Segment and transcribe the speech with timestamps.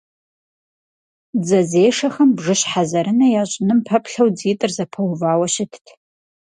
[1.43, 5.85] Дзэзешэхэм бжыщхьэзэрынэ ящӀыным пэплъэу дзитӀыр зэпэувауэ щытт.